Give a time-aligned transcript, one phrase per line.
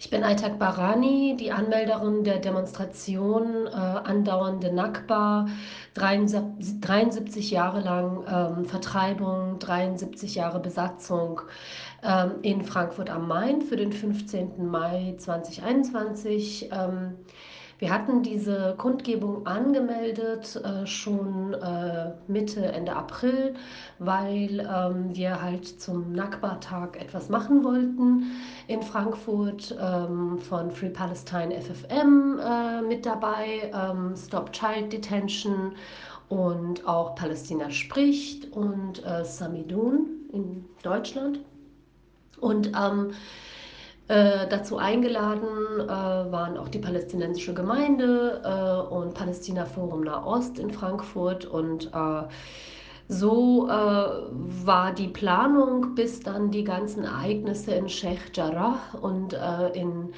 [0.00, 5.46] Ich bin Aytak Barani, die Anmelderin der Demonstration äh, Andauernde Nakba,
[5.94, 11.40] 73 Jahre lang ähm, Vertreibung, 73 Jahre Besatzung
[12.04, 14.70] ähm, in Frankfurt am Main für den 15.
[14.70, 16.70] Mai 2021.
[16.70, 17.16] Ähm,
[17.78, 23.54] wir hatten diese Kundgebung angemeldet äh, schon äh, Mitte, Ende April,
[24.00, 28.24] weil ähm, wir halt zum Nakba-Tag etwas machen wollten
[28.66, 35.72] in Frankfurt ähm, von Free Palestine FFM äh, mit dabei, ähm, Stop Child Detention
[36.28, 41.40] und auch Palästina spricht und äh, Samidun in Deutschland.
[42.40, 43.12] Und ähm,
[44.08, 50.70] äh, dazu eingeladen äh, waren auch die palästinensische Gemeinde äh, und Palästina Forum Nahost in
[50.70, 51.44] Frankfurt.
[51.44, 52.22] Und äh,
[53.08, 59.34] so äh, war die Planung, bis dann die ganzen Ereignisse in Sheikh Jarrah und,
[59.72, 60.12] in,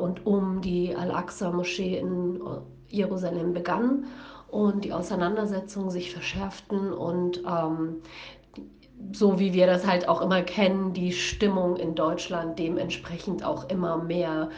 [0.00, 2.40] und um die Al-Aqsa-Moschee in
[2.88, 4.06] Jerusalem begannen
[4.48, 6.92] und die Auseinandersetzungen sich verschärften.
[6.92, 8.02] Und ähm,
[9.12, 13.96] so wie wir das halt auch immer kennen, die Stimmung in Deutschland dementsprechend auch immer
[13.96, 14.50] mehr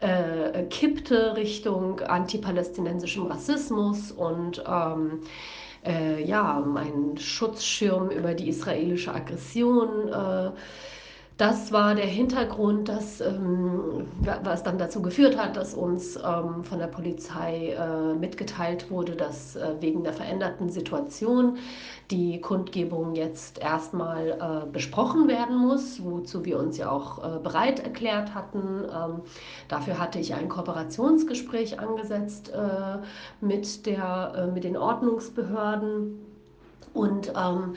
[0.00, 5.20] äh, kippte Richtung antipalästinensischem Rassismus und ähm,
[5.84, 10.08] äh, ja, ein Schutzschirm über die israelische Aggression.
[10.08, 10.50] Äh,
[11.38, 14.08] das war der Hintergrund, dass, ähm,
[14.42, 19.54] was dann dazu geführt hat, dass uns ähm, von der Polizei äh, mitgeteilt wurde, dass
[19.54, 21.58] äh, wegen der veränderten Situation
[22.10, 27.78] die Kundgebung jetzt erstmal äh, besprochen werden muss, wozu wir uns ja auch äh, bereit
[27.78, 28.84] erklärt hatten.
[28.84, 29.20] Ähm,
[29.68, 32.98] dafür hatte ich ein Kooperationsgespräch angesetzt äh,
[33.40, 36.18] mit, der, äh, mit den Ordnungsbehörden
[36.94, 37.74] und ähm,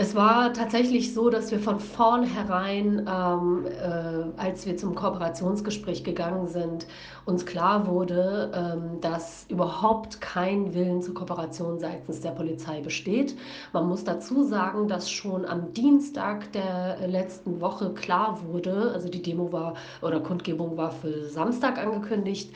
[0.00, 6.46] es war tatsächlich so, dass wir von vornherein, ähm, äh, als wir zum Kooperationsgespräch gegangen
[6.46, 6.86] sind,
[7.24, 13.34] uns klar wurde, ähm, dass überhaupt kein Willen zur Kooperation seitens der Polizei besteht.
[13.72, 19.20] Man muss dazu sagen, dass schon am Dienstag der letzten Woche klar wurde, also die
[19.20, 22.54] Demo war oder Kundgebung war für Samstag angekündigt,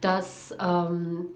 [0.00, 1.26] dass ähm,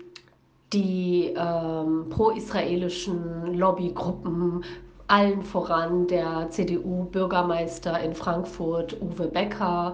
[0.73, 4.65] die ähm, pro-israelischen Lobbygruppen
[5.13, 9.93] allen voran der CDU-Bürgermeister in Frankfurt, Uwe Becker,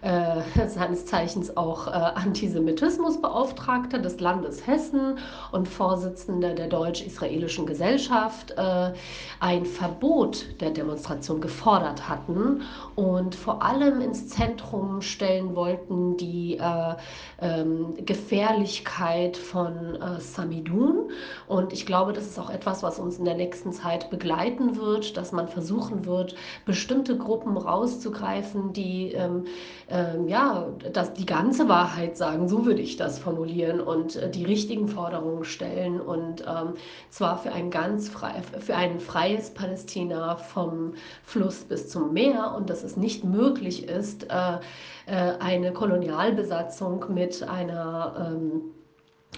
[0.00, 5.18] äh, seines Zeichens auch äh, Antisemitismusbeauftragter des Landes Hessen
[5.50, 8.92] und Vorsitzender der deutsch-israelischen Gesellschaft, äh,
[9.40, 12.62] ein Verbot der Demonstration gefordert hatten
[12.94, 16.94] und vor allem ins Zentrum stellen wollten die äh,
[17.40, 21.10] ähm, Gefährlichkeit von äh, Samidun.
[21.48, 25.16] Und ich glaube, das ist auch etwas, was uns in der nächsten Zeit begleiten wird,
[25.16, 26.34] dass man versuchen wird,
[26.64, 29.44] bestimmte Gruppen rauszugreifen, die ähm,
[29.88, 34.44] ähm, ja, das, die ganze Wahrheit sagen, so würde ich das formulieren und äh, die
[34.44, 36.74] richtigen Forderungen stellen und ähm,
[37.10, 40.94] zwar für ein ganz frei, für ein freies Palästina vom
[41.24, 44.58] Fluss bis zum Meer und dass es nicht möglich ist, äh,
[45.06, 48.62] äh, eine Kolonialbesatzung mit einer ähm,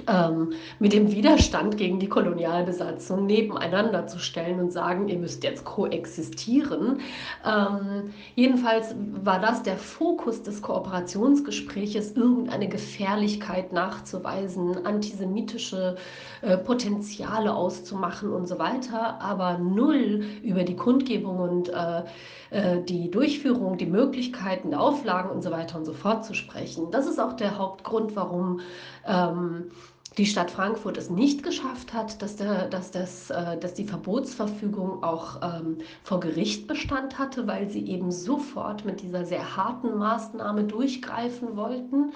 [0.08, 5.64] ähm, mit dem Widerstand gegen die Kolonialbesatzung nebeneinander zu stellen und sagen, ihr müsst jetzt
[5.64, 7.00] koexistieren.
[7.44, 15.96] Ähm, jedenfalls war das der Fokus des Kooperationsgespräches, irgendeine Gefährlichkeit nachzuweisen, antisemitische
[16.40, 22.02] äh, Potenziale auszumachen und so weiter, aber null über die Kundgebung und äh,
[22.50, 26.90] äh die Durchführung, die Möglichkeiten, die Auflagen und so weiter und so fort zu sprechen.
[26.90, 28.60] Das ist auch der Hauptgrund, warum
[29.06, 29.70] ähm,
[30.18, 35.02] die Stadt Frankfurt es nicht geschafft hat, dass, der, dass, das, äh, dass die Verbotsverfügung
[35.02, 40.64] auch ähm, vor Gericht Bestand hatte, weil sie eben sofort mit dieser sehr harten Maßnahme
[40.64, 42.12] durchgreifen wollten.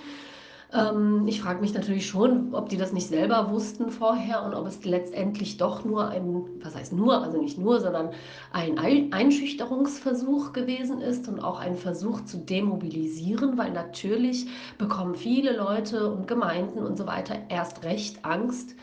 [0.76, 4.66] Ähm, ich frage mich natürlich schon, ob die das nicht selber wussten vorher und ob
[4.66, 8.10] es letztendlich doch nur ein, was heißt nur, also nicht nur, sondern
[8.52, 8.78] ein
[9.12, 14.46] Einschüchterungsversuch gewesen ist und auch ein Versuch zu demobilisieren, weil natürlich
[14.78, 18.74] bekommen viele Leute und Gemeinden und so weiter erst recht Angst,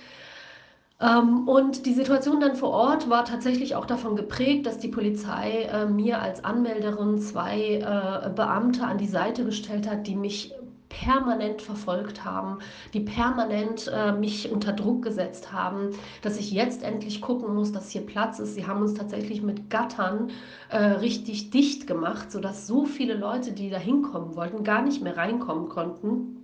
[1.01, 5.63] ähm, und die Situation dann vor Ort war tatsächlich auch davon geprägt, dass die Polizei
[5.63, 10.53] äh, mir als Anmelderin zwei äh, Beamte an die Seite gestellt hat, die mich
[11.01, 12.59] permanent verfolgt haben,
[12.93, 15.91] die permanent äh, mich unter Druck gesetzt haben,
[16.21, 18.55] dass ich jetzt endlich gucken muss, dass hier Platz ist.
[18.55, 20.29] Sie haben uns tatsächlich mit Gattern
[20.69, 25.17] äh, richtig dicht gemacht, sodass so viele Leute, die da hinkommen wollten, gar nicht mehr
[25.17, 26.37] reinkommen konnten.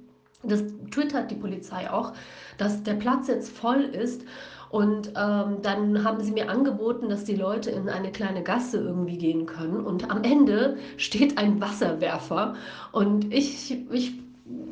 [0.43, 2.13] Das twittert die Polizei auch,
[2.57, 4.23] dass der Platz jetzt voll ist
[4.69, 9.17] Und ähm, dann haben sie mir angeboten, dass die Leute in eine kleine Gasse irgendwie
[9.17, 9.81] gehen können.
[9.85, 12.55] Und am Ende steht ein Wasserwerfer.
[12.91, 14.13] Und ich, ich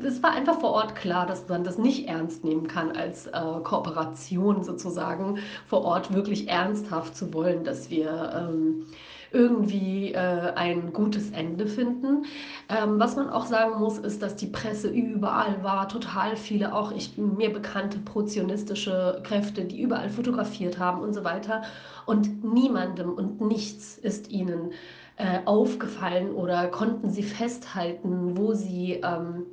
[0.03, 3.31] es war einfach vor Ort klar, dass man das nicht ernst nehmen kann als äh,
[3.63, 8.85] Kooperation sozusagen, vor Ort wirklich ernsthaft zu wollen, dass wir ähm,
[9.31, 12.25] irgendwie äh, ein gutes Ende finden.
[12.69, 16.91] Ähm, was man auch sagen muss, ist, dass die Presse überall war, total viele, auch
[16.91, 21.63] ich, mir bekannte prozionistische Kräfte, die überall fotografiert haben und so weiter.
[22.05, 24.71] Und niemandem und nichts ist ihnen
[25.17, 29.45] äh, aufgefallen oder konnten sie festhalten, wo sie ähm,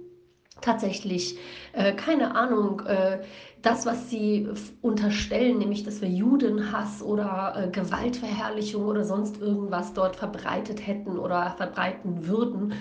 [0.60, 1.38] tatsächlich,
[1.72, 3.18] äh, keine Ahnung, äh,
[3.62, 4.48] das, was sie
[4.82, 11.54] unterstellen, nämlich dass wir Judenhass oder äh, Gewaltverherrlichung oder sonst irgendwas dort verbreitet hätten oder
[11.56, 12.74] verbreiten würden.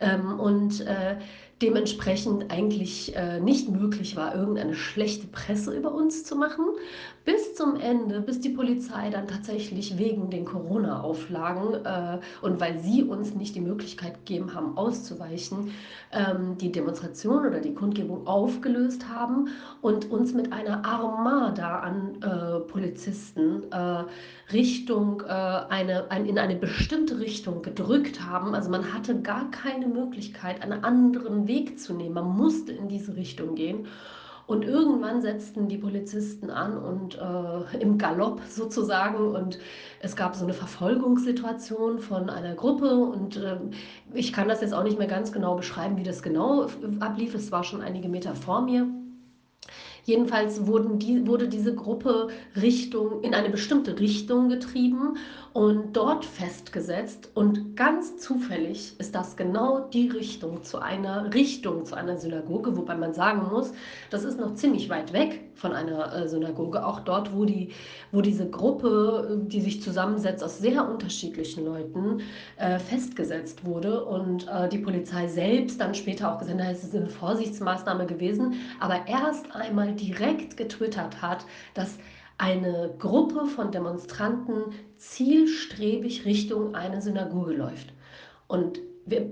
[0.00, 1.16] Ähm, und äh,
[1.62, 6.64] dementsprechend eigentlich äh, nicht möglich war, irgendeine schlechte Presse über uns zu machen,
[7.24, 13.02] bis zum Ende, bis die Polizei dann tatsächlich wegen den Corona-Auflagen äh, und weil sie
[13.02, 15.70] uns nicht die Möglichkeit gegeben haben, auszuweichen,
[16.12, 19.48] ähm, die Demonstration oder die Kundgebung aufgelöst haben
[19.80, 24.04] und uns mit einer Armada an äh, Polizisten äh,
[24.52, 28.54] Richtung äh, eine, ein, in eine bestimmte Richtung gedrückt haben.
[28.54, 32.14] Also man hatte gar keine Möglichkeit, einen anderen Weg zu nehmen.
[32.14, 33.86] Man musste in diese Richtung gehen.
[34.46, 39.58] Und irgendwann setzten die Polizisten an und äh, im Galopp sozusagen und
[40.00, 43.56] es gab so eine Verfolgungssituation von einer Gruppe und äh,
[44.12, 46.66] ich kann das jetzt auch nicht mehr ganz genau beschreiben, wie das genau
[47.00, 47.34] ablief.
[47.34, 48.86] Es war schon einige Meter vor mir.
[50.04, 52.28] Jedenfalls wurden die, wurde diese Gruppe
[52.60, 55.16] Richtung, in eine bestimmte Richtung getrieben
[55.52, 57.30] und dort festgesetzt.
[57.34, 62.94] Und ganz zufällig ist das genau die Richtung zu einer Richtung zu einer Synagoge, wobei
[62.94, 63.72] man sagen muss,
[64.10, 66.84] das ist noch ziemlich weit weg von einer äh, Synagoge.
[66.84, 67.72] Auch dort, wo, die,
[68.12, 72.20] wo diese Gruppe, die sich zusammensetzt aus sehr unterschiedlichen Leuten,
[72.56, 74.04] äh, festgesetzt wurde.
[74.04, 78.54] Und äh, die Polizei selbst dann später auch gesagt hat, es ist eine Vorsichtsmaßnahme gewesen,
[78.80, 81.98] aber erst einmal direkt getwittert hat, dass
[82.38, 87.92] eine Gruppe von Demonstranten zielstrebig Richtung eine Synagoge läuft.
[88.48, 89.30] Und wir,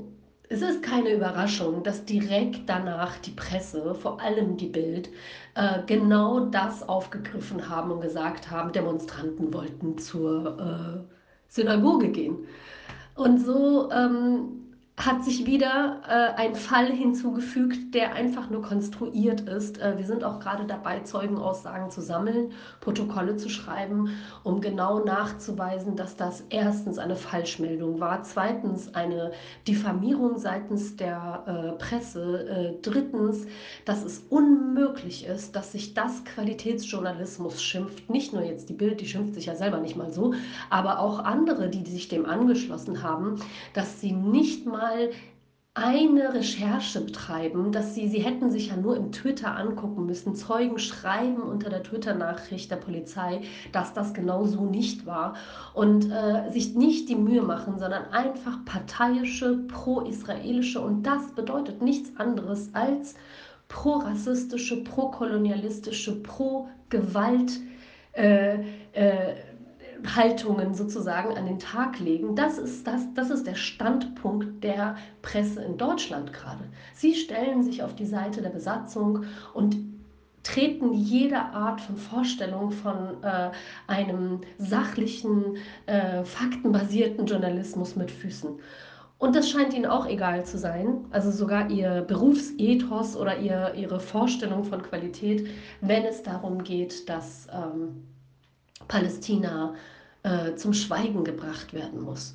[0.53, 5.09] es ist keine Überraschung, dass direkt danach die Presse, vor allem die Bild,
[5.55, 11.15] äh, genau das aufgegriffen haben und gesagt haben, Demonstranten wollten zur äh,
[11.49, 12.37] Synagoge gehen.
[13.15, 14.62] Und so ähm,
[15.05, 19.79] hat sich wieder äh, ein Fall hinzugefügt, der einfach nur konstruiert ist.
[19.81, 24.11] Äh, wir sind auch gerade dabei, Zeugenaussagen zu sammeln, Protokolle zu schreiben,
[24.45, 29.33] um genau nachzuweisen, dass das erstens eine Falschmeldung war, zweitens eine
[29.67, 33.47] Diffamierung seitens der äh, Presse, äh, drittens,
[33.85, 38.09] dass es unmöglich ist, dass sich das Qualitätsjournalismus schimpft.
[38.09, 40.35] Nicht nur jetzt die Bild, die schimpft sich ja selber nicht mal so,
[40.71, 43.41] aber auch andere, die, die sich dem angeschlossen haben,
[43.75, 45.11] dass sie nicht mal mal
[45.75, 50.79] eine Recherche betreiben, dass sie, sie hätten sich ja nur im Twitter angucken müssen, Zeugen
[50.79, 53.41] schreiben unter der Twitter-Nachricht der Polizei,
[53.73, 55.35] dass das genau so nicht war.
[55.73, 62.15] Und äh, sich nicht die Mühe machen, sondern einfach parteiische, pro-israelische und das bedeutet nichts
[62.19, 63.15] anderes als
[63.69, 67.61] pro-rassistische, pro-kolonialistische, pro-Gewalt
[68.13, 68.59] äh,
[68.93, 69.37] äh,
[70.17, 72.35] Haltungen sozusagen an den Tag legen.
[72.35, 76.65] Das ist, das, das ist der Standpunkt der Presse in Deutschland gerade.
[76.95, 79.77] Sie stellen sich auf die Seite der Besatzung und
[80.43, 83.51] treten jede Art von Vorstellung von äh,
[83.87, 85.57] einem sachlichen,
[85.87, 88.59] äh, faktenbasierten Journalismus mit Füßen.
[89.19, 94.01] Und das scheint ihnen auch egal zu sein, also sogar ihr Berufsethos oder ihr, ihre
[94.01, 95.47] Vorstellung von Qualität,
[95.81, 98.03] wenn es darum geht, dass ähm,
[98.89, 99.75] Palästina
[100.23, 102.35] äh, zum Schweigen gebracht werden muss.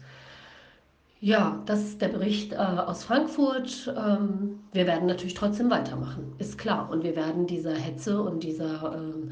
[1.19, 3.91] Ja, das ist der Bericht äh, aus Frankfurt.
[3.97, 6.89] Ähm, wir werden natürlich trotzdem weitermachen, ist klar.
[6.91, 9.31] Und wir werden dieser Hetze und dieser, ähm,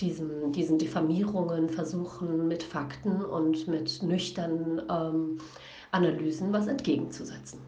[0.00, 5.38] diesen, diesen Diffamierungen versuchen, mit Fakten und mit nüchternen ähm,
[5.92, 7.60] Analysen was entgegenzusetzen.